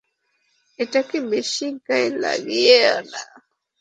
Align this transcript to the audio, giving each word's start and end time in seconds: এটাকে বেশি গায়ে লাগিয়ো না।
এটাকে 0.79 1.17
বেশি 1.31 1.67
গায়ে 1.87 2.09
লাগিয়ো 2.23 2.93
না। 3.11 3.21